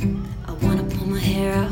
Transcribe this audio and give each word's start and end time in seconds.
I 0.00 0.52
wanna 0.62 0.82
pull 0.84 1.06
my 1.06 1.18
hair 1.18 1.54
out. 1.54 1.70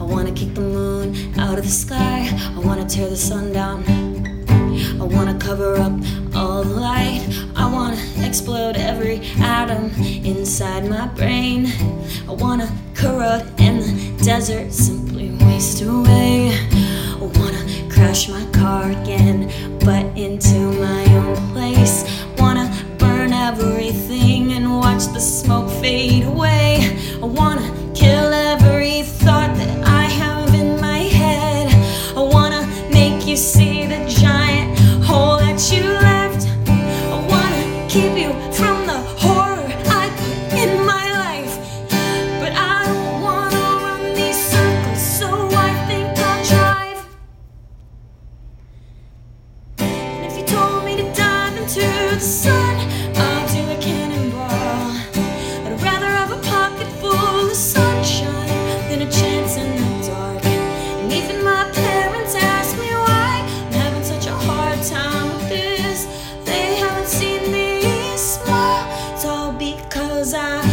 I 0.00 0.04
wanna 0.04 0.32
kick 0.32 0.54
the 0.54 0.60
moon 0.60 1.38
out 1.38 1.58
of 1.58 1.64
the 1.64 1.70
sky. 1.70 2.28
I 2.56 2.58
wanna 2.58 2.86
tear 2.88 3.08
the 3.08 3.16
sun 3.16 3.52
down. 3.52 3.84
I 5.00 5.04
wanna 5.04 5.38
cover 5.38 5.76
up 5.76 5.92
all 6.34 6.62
the 6.62 6.74
light. 6.74 7.22
I 7.56 7.70
wanna 7.70 8.00
explode 8.24 8.76
every 8.76 9.20
atom 9.40 9.90
inside 10.24 10.88
my 10.88 11.06
brain. 11.08 11.66
I 12.28 12.32
wanna 12.32 12.68
corrode 12.94 13.46
in 13.60 13.78
the 13.80 14.24
desert, 14.24 14.72
simply 14.72 15.30
waste 15.46 15.82
away. 15.82 16.50
I 17.20 17.24
wanna 17.38 17.64
crash 17.90 18.28
my 18.28 18.44
car 18.52 18.90
again, 18.90 19.50
but 19.84 20.04
into 20.16 20.58
my 20.80 21.04
own 21.16 21.36
place. 21.52 22.04
I 22.04 22.42
Wanna 22.42 22.70
burn 22.98 23.32
everything 23.32 24.52
and 24.52 24.78
watch 24.78 25.06
the 25.12 25.20
smoke 25.20 25.68
fade 25.82 26.24
away 26.24 26.67
see 33.38 33.86
the 33.86 34.17
usar. 70.28 70.67